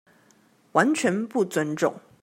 [0.71, 2.01] 完全不尊重